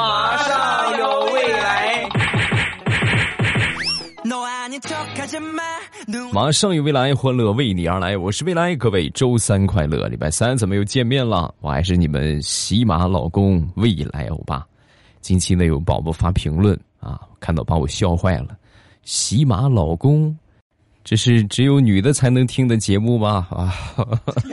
[0.00, 2.08] 马上有未来。
[6.32, 8.16] 马上有未来，欢乐为你而来。
[8.16, 10.08] 我是未来，各位周三快乐！
[10.08, 11.54] 礼拜三咱们又见面了？
[11.60, 14.66] 我还是你们喜马老公未来欧巴。
[15.20, 18.56] 近期呢，有宝宝发评论啊，看到把我笑坏了。
[19.02, 20.34] 喜马老公，
[21.04, 23.46] 这是只有女的才能听的节目吗？
[23.50, 23.74] 啊，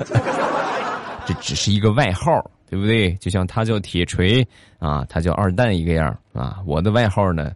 [1.25, 3.13] 这只是一个外号，对不对？
[3.15, 4.45] 就像他叫铁锤
[4.77, 6.59] 啊，他叫二蛋一个样啊。
[6.65, 7.51] 我的外号呢，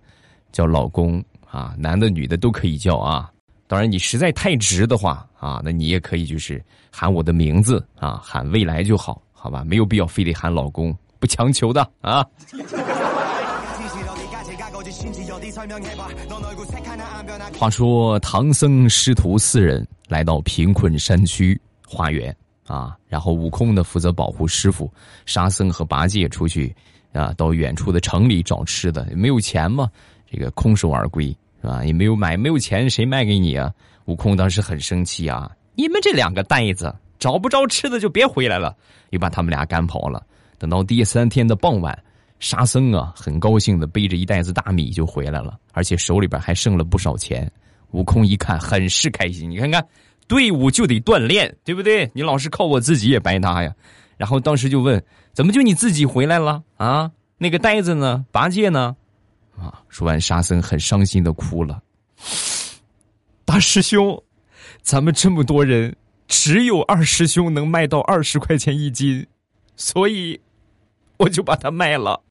[0.51, 3.29] 叫老公啊，男的女的都可以叫啊。
[3.67, 9.63] 当然，你实在太直的话啊，那你也可以就是喊我的名字啊，喊未来就好，好吧？
[9.65, 12.25] 没有必要非得喊老公，不强求的啊。
[17.57, 22.35] 话说，唐僧师徒四人来到贫困山区花园
[22.71, 24.91] 啊，然后悟空呢负责保护师傅，
[25.25, 26.73] 沙僧和八戒出去
[27.11, 29.89] 啊，到远处的城里找吃的，没有钱嘛，
[30.31, 31.25] 这个空手而归
[31.61, 31.83] 是吧？
[31.83, 33.73] 也没有买，没有钱谁卖给你啊？
[34.05, 38.75] 悟空当时很生气啊，你们这两个呆子，找不着吃的就别回来了，
[39.09, 40.25] 又把他们俩赶跑了。
[40.57, 41.97] 等到第三天的傍晚。
[42.39, 47.47] 沙僧啊，很高兴的背着一袋子大米就回来了，而且手里边还剩了不少钱。
[47.91, 49.47] 悟空一看，很是开心。
[49.47, 49.87] 你看看，
[50.27, 52.09] 队伍就得锻炼，对不对？
[52.13, 53.73] 你老是靠我自己也白搭呀。
[54.17, 57.11] 然后当时就问：怎么就你自己回来了啊？
[57.37, 58.25] 那个呆子呢？
[58.31, 58.95] 八戒呢？
[59.57, 59.81] 啊！
[59.89, 61.81] 说完，沙僧很伤心的哭了。
[63.43, 64.23] 大师兄，
[64.81, 65.95] 咱们这么多人，
[66.27, 69.25] 只有二师兄能卖到二十块钱一斤，
[69.75, 70.39] 所以
[71.17, 72.21] 我就把它卖了。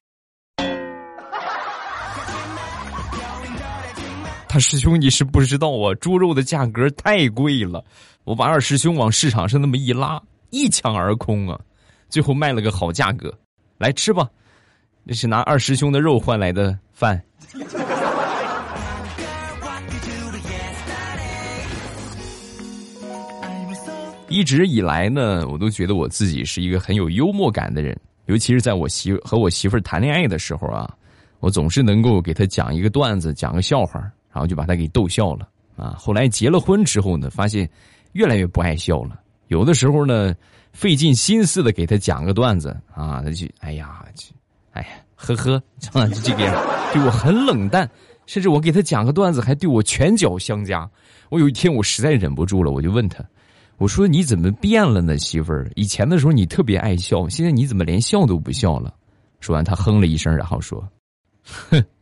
[4.51, 7.81] 大师兄，你是不知道啊，猪肉的价格太贵了。
[8.25, 11.57] 我把二师兄往市场上那么一拉，一抢而空啊，
[12.09, 13.33] 最后卖了个好价格。
[13.77, 14.29] 来吃吧，
[15.05, 17.23] 那是拿二师兄的肉换来的饭。
[24.27, 30.93] 一直以来呢，我都觉得我自己是一个很有幽默感的人，尤其是在我媳和我媳妇儿谈恋爱的时候啊，
[31.39, 34.11] 我总是能够给她讲一个段子，讲个笑话。
[34.33, 35.95] 然后就把他给逗笑了啊！
[35.97, 37.69] 后来结了婚之后呢，发现
[38.13, 39.19] 越来越不爱笑了。
[39.47, 40.33] 有的时候呢，
[40.71, 44.05] 费尽心思的给他讲个段子啊，他就哎呀，
[44.71, 45.61] 哎呀，呵呵，
[46.07, 46.55] 就这个样，
[46.93, 47.89] 对我很冷淡。
[48.27, 50.89] 甚至我给他讲个段子，还对我拳脚相加。
[51.29, 53.21] 我有一天我实在忍不住了，我就问他，
[53.77, 55.69] 我说你怎么变了呢，媳妇儿？
[55.75, 58.93] 以前的时候你特别爱笑，现在你怎么连笑都不笑了？
[59.41, 60.87] 说完，他哼了一声，然后说，
[61.43, 61.83] 哼。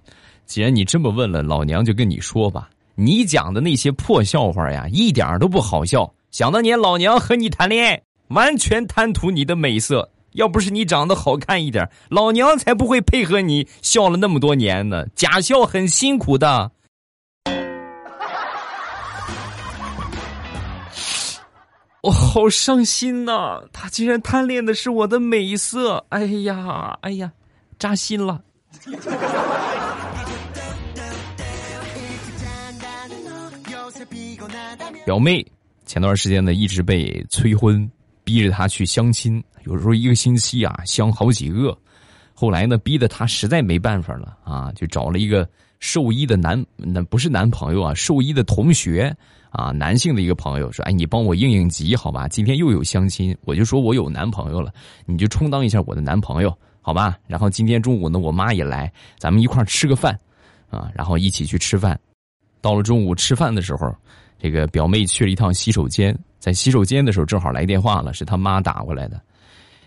[0.50, 6.12] 既然你这么问了，老娘就跟你说吧，你讲的那些破笑话呀，一点都不好笑。
[6.32, 15.06] 想当年老娘和你谈恋爱，完全贪图你的美色，要不是你长得好看一点，老娘才不会配合你笑了那么多年呢。
[15.14, 16.72] 假笑很辛苦的。
[22.02, 23.62] 我好伤心呐！
[23.72, 27.32] 他竟然贪恋的是我的美色，哎呀，哎呀，
[27.78, 28.42] 扎心了。
[35.09, 35.44] 表妹
[35.88, 37.90] 前段时间呢，一直被催婚，
[38.24, 41.75] 逼着她去相亲，有时候一个星期啊相好几个。
[42.36, 45.50] 后来呢，逼得她实在没办法了啊，就找了一个
[45.80, 49.12] 兽医的男，那不是男朋友啊，兽医的同学
[49.50, 52.28] 啊，男性的一个朋友说：“哎，你帮我应应急，好吧？
[52.28, 54.72] 今天又有相亲，我就说我有男朋友了，
[55.08, 57.18] 你就充当一下我的男朋友，好吧？
[57.26, 60.16] 然后今天中午呢，我妈也来，咱们一块吃个饭，
[60.70, 62.00] 啊，然后一起去吃饭。
[62.62, 63.91] 到了中午吃饭的时候。”
[64.42, 69.20] 这个表妹去了一趟洗手间，在洗手间的时候正好来电话了，是他妈打过来的。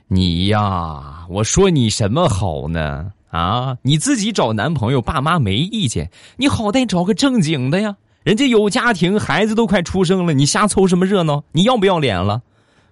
[0.09, 3.11] 你呀，我说你什么好呢？
[3.31, 7.97] 啊，你自己找男朋友，爸妈没意见，你好歹找个正经的呀。
[8.23, 11.43] 人家有家庭，孩子都快出生了，你瞎凑什么热闹？
[11.51, 12.43] 你要不要脸了？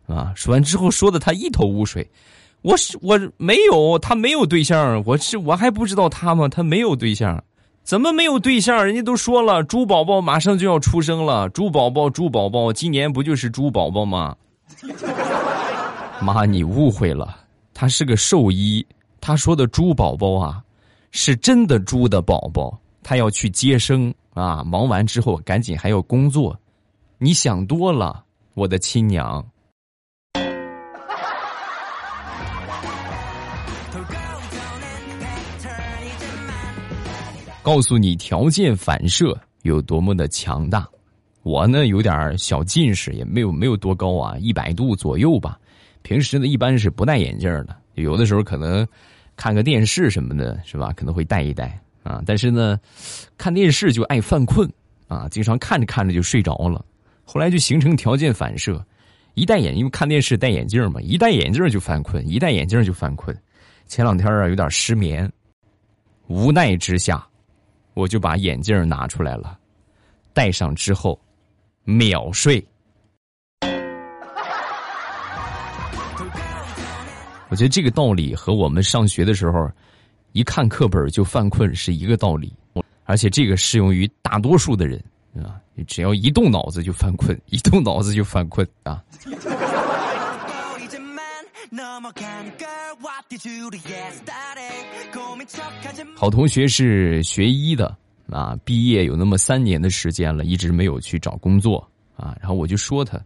[0.08, 0.32] 啊！
[0.34, 2.10] 说完之后，说的他一头雾水。
[2.62, 6.48] 我是我没有，他没有对象，我是我还不知道他吗？
[6.48, 7.42] 他没有对象。
[7.82, 8.84] 怎么没有对象？
[8.84, 11.48] 人家都说了，猪宝宝马上就要出生了。
[11.48, 14.36] 猪宝宝，猪宝宝，今年不就是猪宝宝吗？
[16.22, 17.36] 妈，你误会了，
[17.74, 18.86] 他是个兽医，
[19.20, 20.62] 他说的猪宝宝啊，
[21.10, 22.78] 是真的猪的宝宝。
[23.02, 26.56] 他要去接生啊，忙完之后赶紧还要工作。
[27.18, 28.22] 你想多了，
[28.54, 29.44] 我的亲娘。
[37.62, 40.88] 告诉你条件反射有多么的强大，
[41.42, 45.58] 我呢有点小近视，也没有没有多高啊，一百度左右吧。
[46.02, 48.86] 平时呢一般是不戴眼镜的，有的时候可能
[49.36, 50.90] 看个电视什么的，是吧？
[50.96, 52.22] 可能会戴一戴啊。
[52.24, 52.80] 但是呢，
[53.36, 54.68] 看电视就爱犯困
[55.06, 56.82] 啊，经常看着看着就睡着了。
[57.24, 58.82] 后来就形成条件反射，
[59.34, 63.36] 一戴眼，因为看电视戴眼镜嘛，一戴眼镜就犯困，一戴眼镜就犯困。
[63.86, 65.30] 前两天啊，有点失眠，
[66.26, 67.24] 无奈之下，
[67.94, 69.58] 我就把眼镜拿出来了，
[70.32, 71.18] 戴上之后
[71.84, 72.64] 秒睡。
[77.50, 79.70] 我觉得这个道理和我们上学的时候，
[80.32, 82.54] 一看课本就犯困是一个道理，
[83.04, 85.02] 而且这个适用于大多数的人
[85.36, 85.60] 啊！
[85.86, 89.02] 只要一动脑子就犯困，一动脑子就犯困啊！
[96.14, 97.96] 好同学是学医的
[98.30, 101.86] 啊，毕业有那么三年的时间了，一直没有去找工作
[102.16, 103.20] 啊，然后我就说他。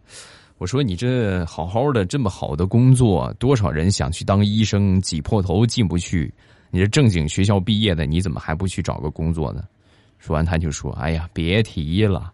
[0.57, 6.33] 我说你这好好的这么好的工作，多少人想去当医生，挤破头进不去。
[6.71, 9.65] 你这正经学校毕业的，你怎么还不去找个工作呢？
[10.17, 12.31] 说完他就说：“哎呀，别提了，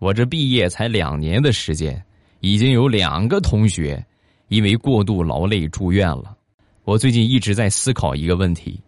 [0.00, 2.02] 我这毕业才两年的时间，
[2.40, 4.04] 已经有两个同学
[4.50, 6.36] 因为过度劳累住院了。
[6.82, 8.80] 我最近一直在思考一个问题：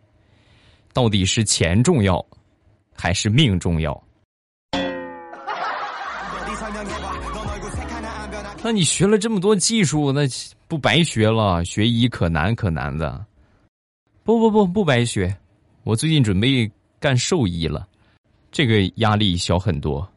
[0.92, 2.24] 到底是钱重要，
[2.92, 4.02] 还是命重要？”
[8.64, 10.22] 那你学了这么多技术，那
[10.66, 11.64] 不白学了？
[11.64, 13.24] 学医可难可难的。
[14.24, 15.36] 不不不不白学，
[15.84, 17.86] 我最近准备干兽医了，
[18.50, 20.08] 这个压力小很多。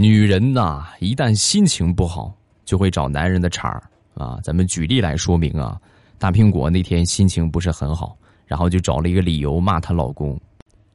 [0.00, 2.32] 女人呐，一旦心情不好，
[2.64, 3.82] 就会找男人的茬儿
[4.14, 4.38] 啊。
[4.44, 5.76] 咱们举例来说明啊，
[6.20, 8.16] 大苹果那天心情不是很好，
[8.46, 10.40] 然后就找了一个理由骂她老公。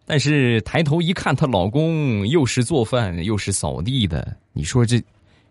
[0.06, 4.96] 但是抬头一看，她老公又是做饭又是扫地的，你说这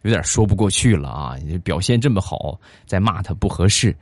[0.00, 1.36] 有点说不过去了啊！
[1.62, 3.94] 表现这么好，再骂他不合适。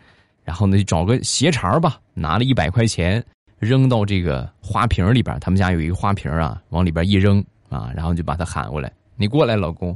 [0.44, 3.20] 然后呢，就找个鞋茬吧，拿了一百块钱
[3.58, 5.36] 扔到这个花瓶里边。
[5.40, 9.94] 他们家有一个花瓶啊，往里边一扔啊，然后就把他喊过来：“你过来，老公，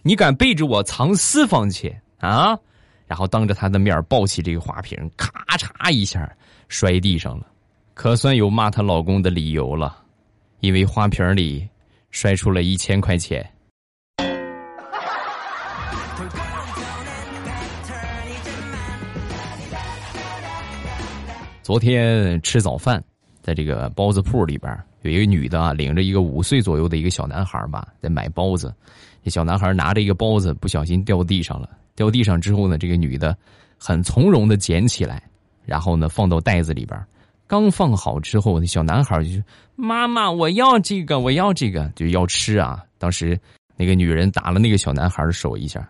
[0.00, 2.58] 你敢背着我藏私房钱啊？”
[3.06, 5.28] 然后当着他的面抱起这个花瓶，咔
[5.58, 6.34] 嚓一下
[6.68, 7.46] 摔地上了。
[7.92, 10.02] 可算有骂她老公的理由了，
[10.60, 11.68] 因为花瓶里
[12.10, 13.46] 摔出了一千块钱。
[21.62, 23.04] 昨天吃早饭，
[23.42, 24.72] 在这个包子铺里边，
[25.02, 28.72] 有一个女的啊，领着一个五岁左右的一个小男孩吧，在买包子。
[29.24, 31.68] 这小男孩拿着一个包子，不小心掉地上了。
[31.94, 33.36] 掉地上之后呢，这个女的
[33.76, 35.22] 很从容的捡起来，
[35.64, 36.98] 然后呢放到袋子里边。
[37.46, 39.42] 刚放好之后，那小男孩就说
[39.76, 43.38] ：“妈妈，我要这个，我要这个，就要吃啊！”当时
[43.76, 45.86] 那个女人打了那个小男孩的手一下，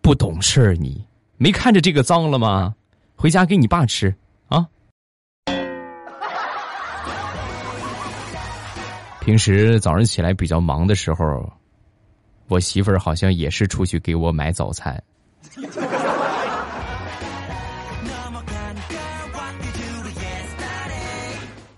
[0.00, 1.04] 不懂事儿，你
[1.36, 2.74] 没看着这个脏了吗？
[3.14, 4.14] 回家给你爸吃
[9.24, 11.50] 平时早上起来比较忙的时候，
[12.48, 15.02] 我媳妇儿好像也是出去给我买早餐。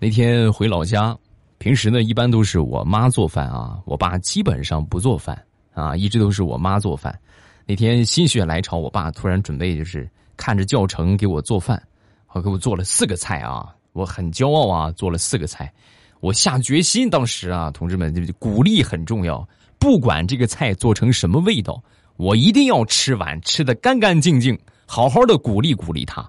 [0.00, 1.16] 那天回老家，
[1.58, 5.40] 平时呢一般都是我妈做饭啊，我爸基本上不做饭
[5.72, 7.16] 啊，一直都是我妈做饭。
[7.64, 11.80] 那天心血来潮，我爸突然准备就是看着教程给我做饭，
[12.26, 15.72] 好给我做了四个菜啊，我很骄傲啊，做了四个菜，
[16.20, 19.46] 我下决心，当时啊，同志们，鼓励很重要，
[19.78, 21.82] 不管这个菜做成什么味道，
[22.16, 26.28] 我一定要吃完，吃的干干净净，好好的鼓励鼓励他。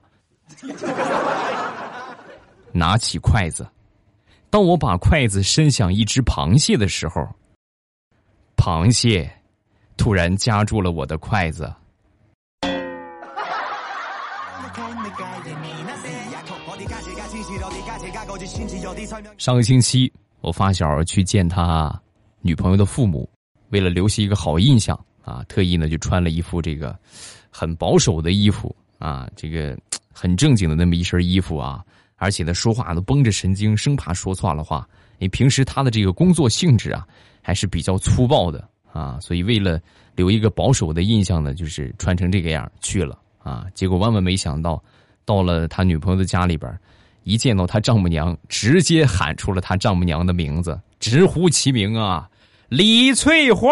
[2.72, 3.68] 拿起筷子，
[4.50, 7.28] 当我把筷子伸向一只螃蟹的时候，
[8.56, 9.32] 螃蟹
[9.96, 11.74] 突然夹住了我的筷子。
[19.38, 21.94] 上个星期，我发小去见他
[22.42, 23.30] 女朋友的父母，
[23.70, 26.98] 为了留下一个好印象啊，特意呢就穿了一副这个
[27.50, 29.78] 很保守的衣服啊，这个
[30.12, 31.84] 很正经的那么一身衣服啊。
[32.16, 34.88] 而且呢，说话都绷着神经，生怕说错了话。
[35.20, 37.08] 你平时他的这个工作性质啊，
[37.42, 39.80] 还是比较粗暴的啊，所以为了
[40.16, 43.68] 留一个保守的印象呢，就是穿成这个样去了啊。
[43.76, 44.84] 结果万万没想到，
[45.26, 46.72] 到了他女朋友的家里边，
[47.28, 52.26] 一见到他丈母娘，直接喊出了他丈母娘的名字，直呼其名啊，
[52.70, 53.68] 李翠花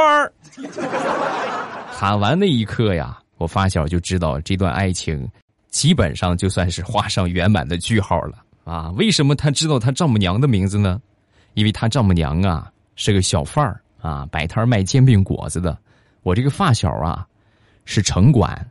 [1.90, 5.26] 喊完那一刻呀，我发小就知道这段爱情。
[5.70, 8.92] 基本上就算是画上圆满的句号了啊！
[8.98, 11.02] 为什么他知道他丈母娘的名字呢？
[11.54, 15.78] 因为他丈母娘啊是个小贩儿啊，摆摊卖煎饼果子的。
[16.24, 17.26] 我这个发小啊
[17.86, 18.70] 是城管，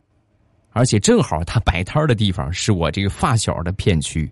[0.72, 4.30] 而且正好他摆摊的地方是我这个发小的片区，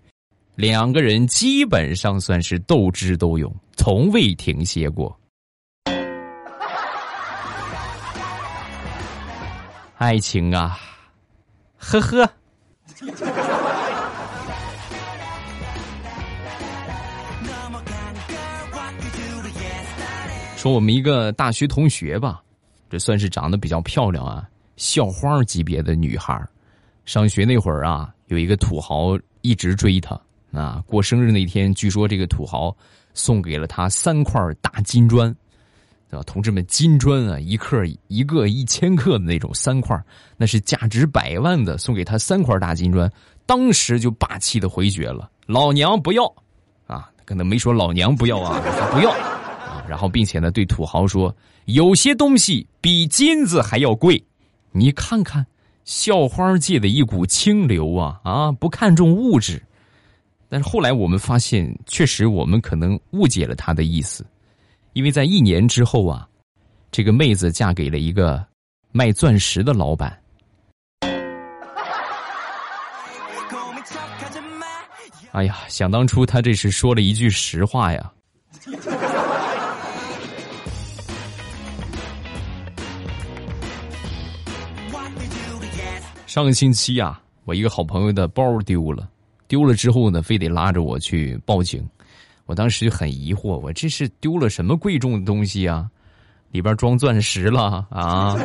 [0.55, 5.19] 两个人基本上算是斗智斗勇，从未停歇过。
[9.97, 10.77] 爱情啊，
[11.77, 12.29] 呵呵。
[20.55, 22.43] 说我们一个大学同学吧，
[22.91, 26.39] 这算是长得比较漂亮啊，校花级别的女孩。
[27.05, 30.19] 上学那会儿啊，有一个土豪一直追她
[30.53, 30.81] 啊。
[30.87, 32.73] 过生日那天，据说这个土豪
[33.13, 35.35] 送给了他三块大金砖，
[36.09, 36.23] 对吧？
[36.25, 40.01] 同志们，金砖啊，一克一个一千克的那种三块，
[40.37, 43.11] 那是价值百万的，送给他三块大金砖，
[43.45, 46.25] 当时就霸气的回绝了：“老娘不要！”
[46.87, 48.61] 啊，可能没说老娘不要啊，
[48.93, 49.83] 不要啊。
[49.87, 54.23] 然后，并且呢，对土豪说：“有些东西比金子还要贵，
[54.71, 55.45] 你看看，
[55.83, 58.51] 校花界的一股清流啊啊！
[58.51, 59.61] 不看重物质。”
[60.53, 64.23] 但是后来我们发现，确实我们可能误解了他的意思，
[64.93, 66.29] 因为在一年之后啊，
[66.91, 68.45] 这个妹子嫁给了一个
[68.91, 70.15] 卖钻石的老板。
[75.33, 78.13] 哎呀，想当初他这是说了一句实话呀。
[86.27, 89.09] 上个星期啊，我一个好朋友的包丢了，
[89.53, 91.87] 丢了之后呢，非得拉着我去报警。
[92.47, 95.87] 我当时就很疑惑，我这是丢了什么贵重的东西啊？
[96.49, 98.35] 里边装钻石了啊？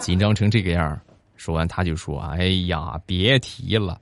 [0.00, 0.98] 紧张成这个样
[1.36, 4.00] 说完他就说：“哎呀，别提了，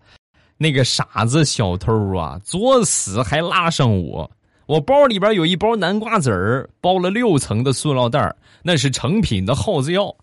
[0.56, 4.30] 那个傻子小偷啊，作死还拉上我。
[4.66, 8.32] 我包里边有一包南瓜籽儿，包了六层的塑料袋
[8.62, 10.14] 那是成品的耗子药。”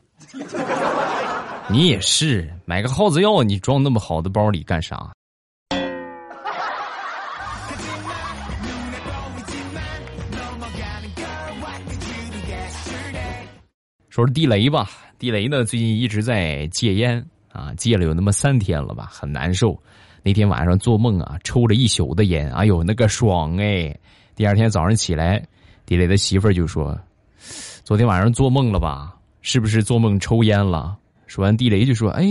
[1.69, 5.11] 你也是买个耗子药，你装那么好的包里干啥？
[14.17, 19.79] 说说地雷吧，地雷呢最近一直在戒烟啊，戒了有那么三天了吧，很难受。
[20.23, 23.95] 那天晚上做梦啊，抽了一宿的烟，哎呦那个爽哎！
[24.35, 25.45] 第二天早上起来，
[25.85, 26.99] 地雷的媳妇儿就说
[27.85, 29.15] ：“昨天晚上做梦了吧？
[29.41, 30.97] 是不是做梦抽烟了？”
[31.27, 32.25] 说完，地雷就说：“哎，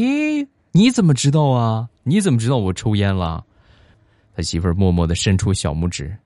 [0.73, 1.89] 你怎么知道啊？
[2.03, 3.45] 你怎么知道我抽烟了？”
[4.35, 6.19] 他媳妇儿默默的伸出小拇指：“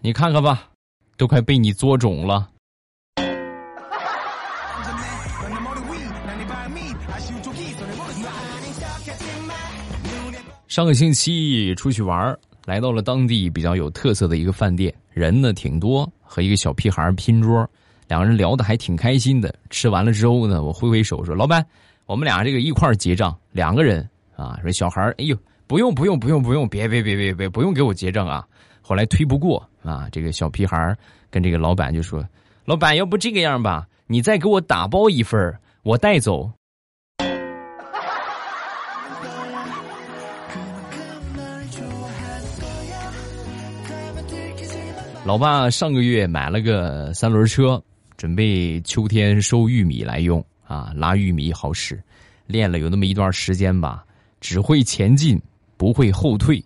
[0.00, 0.68] 你看看吧，
[1.16, 2.50] 都快被你作肿了。”
[10.72, 17.68] 上个星期出去玩，来到了当地比较有特色的一个饭店，人呢挺多，和一个小屁孩拼桌，
[18.08, 19.54] 两个人聊的还挺开心的。
[19.68, 21.62] 吃完了之后呢，我挥挥手说：“老板。”
[22.08, 25.36] 我们俩这个一块结账，两个人啊，说小孩哎呦，
[25.66, 28.42] 不用不用不用不用，别别别别别，不用给我结账啊。
[28.80, 30.96] 后来推不过啊，这个小屁孩
[31.28, 32.26] 跟这个老板就说
[32.64, 36.50] ：“老板，要不这个样吧，你再给我打包一份我带走。”
[45.24, 47.80] 老爸上个月买了个三轮车，
[48.16, 50.44] 准备秋天收玉米来用。
[50.66, 52.02] 啊，拉玉米好使，
[52.46, 54.04] 练了有那么一段时间吧，
[54.40, 55.40] 只会前进，
[55.76, 56.58] 不会后退，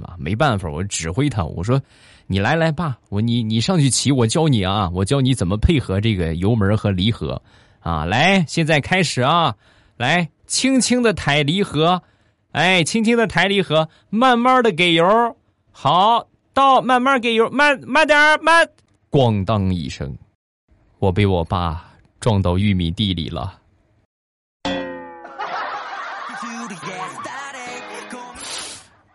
[0.00, 1.80] 啊，没办法，我指挥他，我说，
[2.26, 7.40] 你来来，爸，我你你上去骑，我教你啊，我教你怎么配合这个油门和离合，
[7.80, 9.56] 啊，来，现在开始啊，
[9.96, 12.02] 来，轻轻的抬离合，
[12.52, 15.04] 哎，轻轻的抬离合，慢慢的给油，
[15.72, 18.66] 好，到，慢慢给油，慢慢点儿慢，
[19.10, 20.16] 咣当一声，
[21.00, 21.90] 我被我爸。
[22.20, 23.60] 撞到玉米地里了，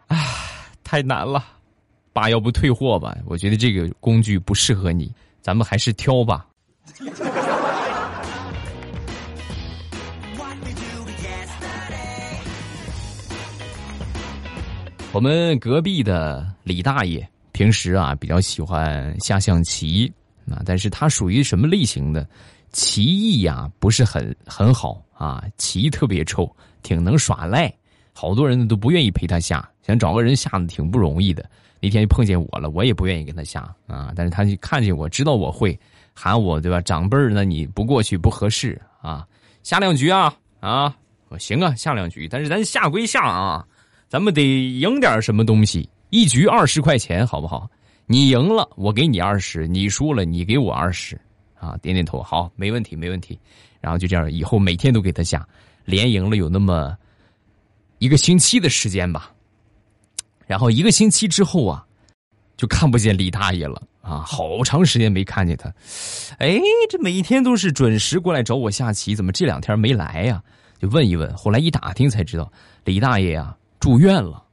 [0.10, 0.18] 唉，
[0.84, 1.44] 太难了，
[2.14, 3.18] 爸，要不退货吧？
[3.26, 6.46] 我觉得这个工具不适合你，咱们还是挑吧。
[15.12, 20.12] 我们隔壁的李大爷平时啊比较喜欢下象棋
[20.48, 22.28] 啊，但是他属于什么类型的？
[22.72, 26.48] 棋艺呀不是很很好啊，棋特别臭，
[26.84, 27.74] 挺能耍赖，
[28.14, 31.44] 好多人都不愿意陪他下，想找个人下的挺不容易的。
[31.82, 35.78] 那天就碰见我了，我也不愿意跟他下啊，但是他就看见我知道我会，
[36.14, 36.80] 喊我对吧？
[36.82, 39.28] 长辈儿呢你不过去不合适啊，
[39.64, 40.96] 下两局啊啊，
[41.30, 43.66] 我行啊，下两局，但是咱下归下啊，
[44.10, 47.70] 咱们得赢点什么东西，一局二十块钱好不好？
[48.08, 51.16] 你赢了我给你二十，你输了你给我二十。
[51.60, 53.38] 啊，点点头，好，没问题，没问题。
[53.80, 55.48] 然后就这样，以后每天都给他下，
[55.86, 56.98] 连赢了有那么
[58.00, 59.32] 一个星期的时间吧。
[60.48, 61.86] 然后一个星期之后啊，
[62.58, 65.72] 就看不见李大爷了啊，好长时间没看见他。
[66.40, 70.42] 哎，这每天都是准时过来找我下棋，怎么这两天没来呀？
[70.80, 72.50] 就问一问，后来一打听才知道，
[72.86, 74.44] 李大爷呀住院了。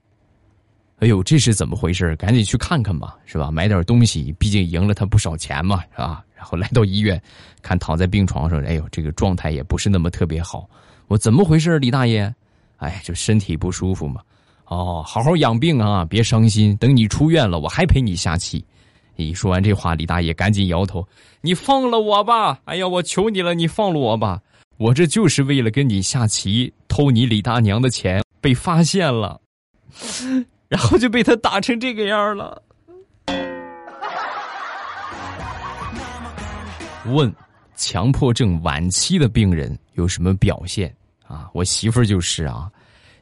[1.01, 2.17] 哎呦，这是怎么回事？
[2.17, 3.51] 赶紧去看看吧，是吧？
[3.51, 6.25] 买点东西，毕竟赢了他不少钱嘛，是吧？
[6.35, 7.21] 然后来到医院，
[7.61, 10.69] 看躺在病床上，哎呦，这个状态也不是那么特别好。
[11.09, 12.35] 我怎么回事，李大爷？
[12.79, 14.21] 哎，就身体不舒服嘛。
[14.67, 16.77] 哦，好好养病啊，别伤心。
[16.79, 18.65] 等你出院了，我还陪你下棋。
[19.17, 21.07] 一说完这话，李大爷赶紧摇头
[21.41, 22.59] ：“你放了我吧！
[22.65, 24.41] 哎呀，我求你了，你放了我吧！
[24.77, 29.41] 我这就是为了跟你下棋，偷你李大娘的钱，被发现了。
[30.71, 32.63] ”然后就被他打成这个样了。
[37.07, 37.35] 问：
[37.75, 40.95] 强迫症晚期的病人有什么表现
[41.27, 41.51] 啊？
[41.53, 42.71] 我媳妇儿就是啊。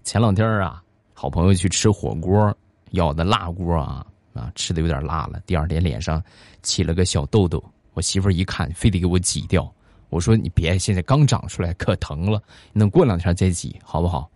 [0.03, 0.83] 前两天啊，
[1.15, 2.55] 好朋友去吃火锅，
[2.91, 4.05] 要的辣锅啊
[4.35, 5.41] 啊，吃的有点辣了。
[5.47, 6.23] 第二天脸上
[6.63, 7.65] 起了个小痘痘，
[7.95, 9.73] 我媳妇儿一看，非得给我挤掉。
[10.11, 12.43] 我说：“你别，现在刚长出来，可疼了，
[12.75, 14.31] 你等过两天再挤，好不好？”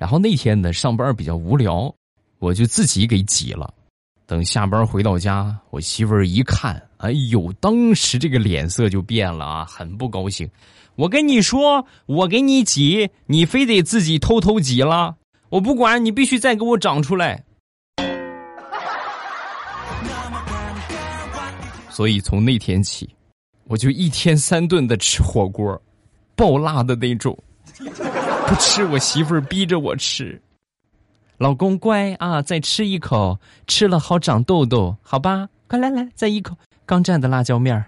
[0.00, 1.94] 然后那天呢，上班比较无聊。
[2.38, 3.70] 我就自己给挤了，
[4.24, 10.48] 等下班回到家，我媳妇儿一看，哎呦，当时这个脸色就变了啊，很不高兴。
[10.96, 15.16] 我跟你说，我给你挤，你非得自己偷偷挤了，
[15.50, 17.44] 我不管，你必须再给我长出来。
[21.92, 23.06] 所以从那天起，
[23.64, 25.78] 我就一天三顿的吃火锅，
[26.34, 27.36] 爆辣的那种，
[28.50, 30.42] 不吃 我媳妇儿逼着我吃。
[31.38, 33.38] 老公乖啊，再吃一口，
[33.68, 35.48] 吃了好长痘痘，好吧？
[35.68, 37.84] 快来来，再一口刚蘸的辣椒面儿。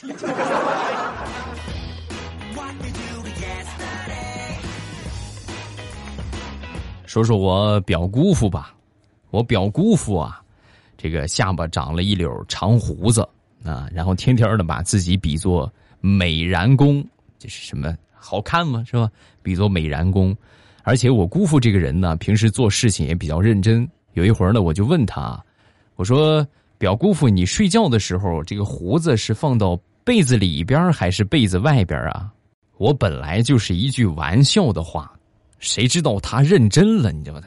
[7.04, 8.74] 说说我表姑父吧，
[9.30, 10.40] 我表姑父啊，
[10.96, 13.20] 这个下巴长了一绺长胡子
[13.62, 17.06] 啊，然后天天的把自己比作美髯公，
[17.38, 17.94] 这是什么？
[18.20, 18.84] 好看吗？
[18.86, 19.10] 是吧？
[19.42, 20.36] 比作美髯公。
[20.84, 23.88] 而且我姑父这个人呢，平时做事情也比较认真。
[24.14, 25.38] 有一会儿呢，我就问他，
[25.96, 26.46] 我说
[26.78, 32.32] ：“表姑父，你睡觉的时候，这个胡子是放到被子里边还是被子外边啊？”
[32.78, 35.12] 我本来就是一句玩笑的话，
[35.58, 37.42] 谁知道他认真了，你知道吗？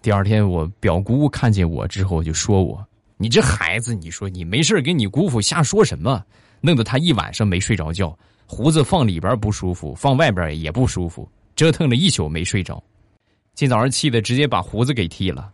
[0.00, 2.84] 第二天我表姑看见我之后就说我
[3.18, 6.24] ：“你这孩子，你说你没事跟你姑父瞎说什么？
[6.60, 12.82] 弄得他一晚上没睡着觉，胡子放里边不舒服，放外边也不舒服。”折腾了一宿没睡着，
[13.54, 15.52] 今早上气的直接把胡子给剃了。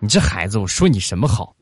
[0.00, 1.54] 你这孩子，我说你什么好？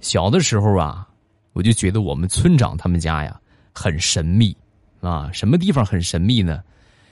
[0.00, 1.08] 小的时候啊，
[1.52, 3.40] 我就觉得我们村长他们家呀
[3.72, 4.54] 很神秘
[5.00, 5.30] 啊。
[5.32, 6.60] 什么地方很神秘呢？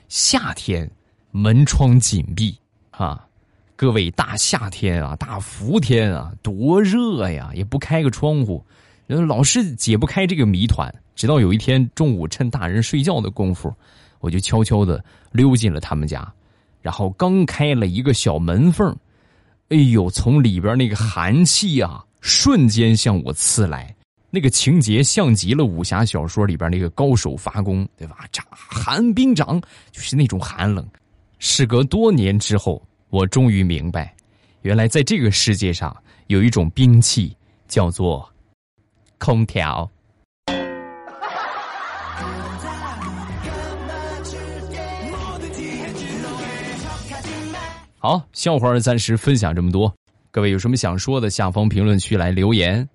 [0.08, 0.90] 夏天
[1.32, 2.56] 门窗紧闭
[2.90, 3.26] 啊。
[3.74, 7.50] 各位，大夏天啊，大伏天啊，多热呀！
[7.52, 8.64] 也不开个窗户，
[9.08, 10.94] 老是解不开这个谜团。
[11.16, 13.74] 直到有一天中午，趁大人睡觉的功夫，
[14.20, 16.32] 我就悄悄的溜进了他们家，
[16.80, 18.96] 然后刚开了一个小门缝，
[19.70, 23.92] 哎呦，从里边那个寒气啊，瞬间向我刺来。
[24.30, 28.18] 那个情节像极了武侠小说里边那个高手发功，对吧？
[28.30, 30.86] 掌寒冰掌就是那种寒冷。
[31.44, 32.80] 事隔多年之后。
[33.10, 34.14] 我终于明白，
[34.62, 35.94] 原来在这个世界上
[36.28, 37.36] 有一种兵器
[37.68, 38.26] 叫做
[39.18, 39.86] 空调。
[47.98, 49.94] 好，笑话暂时分享这么多。
[50.30, 52.88] 各位有什么想说的，下方评论区来留言。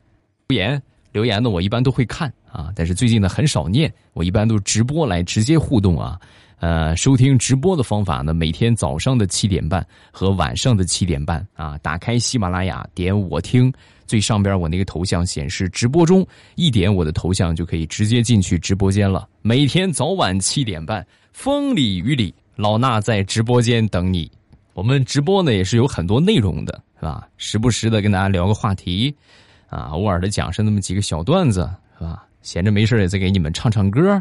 [0.48, 0.82] 留言
[1.12, 6.20] 留言呢，我一般都会看啊，但是最近呢很少念，我一般都直播来直接互动啊。
[6.60, 13.72] 呃，收听直播的方法呢，每天早上的七点半和晚上的七点半啊，打开喜马拉雅，点我听，
[14.08, 19.30] 最上边我那个头像显示直播中，一点我的头像就可以直接进去直播间了。
[19.44, 24.30] 每天早晚七点半，风里雨里，老衲在直播间等你。
[24.74, 27.28] 我们直播呢也是有很多内容的，是吧？
[27.38, 29.16] 时不时的跟大家聊个话题，
[29.70, 32.24] 啊，偶尔的讲上那么几个小段子，是吧？
[32.42, 34.20] 闲着没事也再给你们唱唱歌。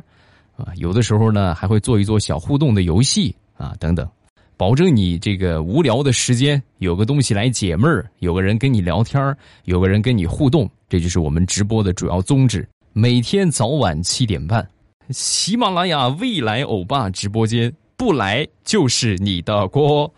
[0.57, 4.09] 啊，有的时候呢还会做一做小互动的游戏啊，等等，
[4.57, 12.67] 保证你这个无聊的时间有个东西来解闷儿，有个人跟你聊天儿有个人跟你互动，这就是我们直播的主要宗旨。
[12.93, 14.67] 每天早晚七点半，
[15.11, 20.11] 喜马拉雅未来欧巴直播间，不来就是你的锅。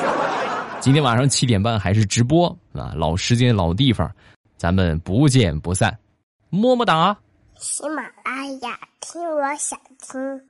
[0.80, 4.10] 今天晚上七点半还是直播啊，老时间老地方，
[4.56, 5.94] 咱们不见不散，
[6.48, 7.14] 么么哒。
[7.58, 10.48] 喜马拉雅，听我想听。